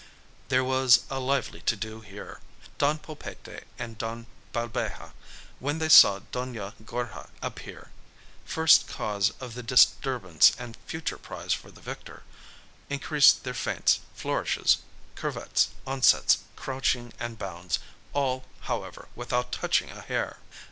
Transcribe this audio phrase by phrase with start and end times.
[0.49, 2.39] There was a lively to do here;
[2.79, 5.13] Don Pulpete and Don Balbeja
[5.59, 7.91] when they saw Doña Gorja appear,
[8.43, 12.23] first cause of the disturbance and future prize for the victor,
[12.89, 14.77] increased their feints, flourishes,
[15.15, 17.77] curvets, onsets, crouching, and bounds
[18.11, 20.37] all, however, without touching a hair.